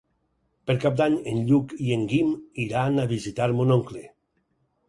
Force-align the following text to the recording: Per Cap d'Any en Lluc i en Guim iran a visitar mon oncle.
Per 0.69 0.75
Cap 0.85 0.95
d'Any 1.01 1.17
en 1.33 1.43
Lluc 1.51 1.75
i 1.89 1.93
en 1.97 2.07
Guim 2.13 2.31
iran 2.67 2.99
a 2.99 3.07
visitar 3.15 3.51
mon 3.59 3.75
oncle. 3.81 4.07